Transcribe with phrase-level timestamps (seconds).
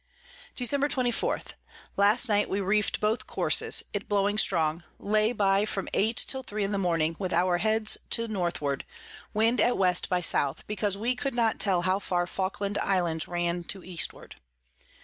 [0.55, 0.89] Dec.
[0.89, 1.41] 24.
[1.95, 6.63] Last night we reefed both Courses; it blowing strong, lay by from eight till three
[6.63, 8.83] in the Morning, with our Heads to Northward,
[9.31, 10.43] Wind at W by S.
[10.65, 14.37] because we could not tell how far Falkland Islands ran to the Eastward.